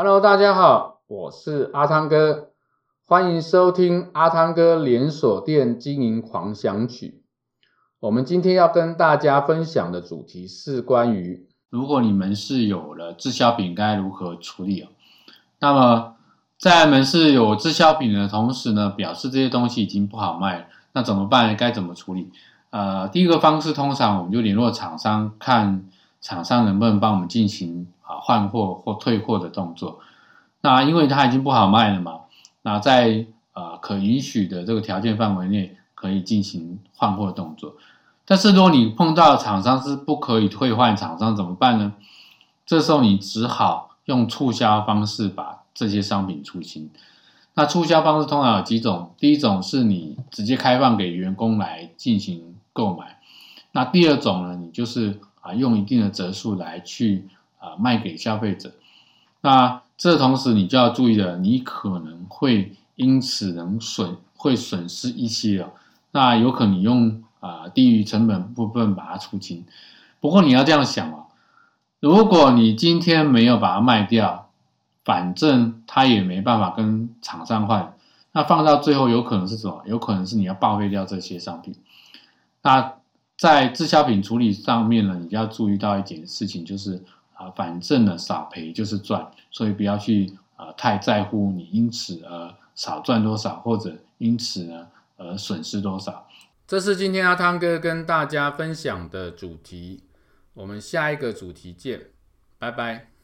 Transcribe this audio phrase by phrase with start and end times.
[0.00, 2.50] Hello，大家好，我是阿汤哥，
[3.04, 7.24] 欢迎收听阿汤哥连锁店经营狂想曲。
[7.98, 14.90] 我们今天要跟大家分享的主题是关于，如果你们是有了滞销品，该如何处理啊？
[15.58, 16.14] 那么
[16.56, 21.56] 在门市有滞销品的同时呢，表示这些东西已经不好卖了，那怎么办？
[21.56, 22.30] 该怎么处理？
[22.70, 25.88] 呃，第一个方式，通常我们就联络厂商，看
[26.20, 30.00] 厂商能不能帮我们进行啊换货或退货的动作。
[30.62, 32.22] 那因为它已经不好卖了嘛，
[32.62, 37.74] 那在呃可允许的这个条件范围内，可以进行换货动作。
[38.24, 41.92] 但是如果你碰到厂商是不可以退换，厂商怎么办呢？
[42.66, 46.90] 这时候你只好用促销方式把这些商品出清。
[47.54, 52.54] 那促销方式通常有几种，第一种是你直接开放给员工来进行。
[52.74, 53.18] 购买，
[53.72, 54.54] 那第二种呢？
[54.54, 57.26] 你就是啊，用一定的折数来去
[57.58, 58.72] 啊卖给消费者。
[59.40, 65.70] 那这同时你就要注意了，你可能会因此能损会损失一些哦。
[66.12, 69.64] 那有可能用啊低于成本部分把它出清。
[70.20, 71.26] 不过你要这样想哦，
[72.00, 74.50] 如果你今天没有把它卖掉，
[75.04, 77.94] 反正它也没办法跟厂商换，
[78.32, 79.82] 那放到最后有可能是什么？
[79.86, 81.74] 有可能是你要报废掉这些商品。
[82.62, 82.94] 那
[83.36, 87.04] 在滞销品处理上面呢，你就要注意到一件事情，就是
[87.38, 96.28] 啊，反正呢少赔就是赚，所以不要去啊太在乎你因此而少赚多少，或者因此呢而损失多少。
[96.66, 100.02] 这是今天阿汤哥跟大家分享的主题，
[100.54, 102.08] 我们下一个主题见，
[102.58, 103.17] 拜拜。